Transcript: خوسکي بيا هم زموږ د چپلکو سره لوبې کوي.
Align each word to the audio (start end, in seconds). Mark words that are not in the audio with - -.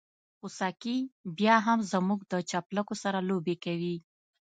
خوسکي 0.39 0.97
بيا 1.37 1.55
هم 1.65 1.79
زموږ 1.91 2.19
د 2.31 2.33
چپلکو 2.49 2.93
سره 3.03 3.19
لوبې 3.29 3.55
کوي. 3.63 3.95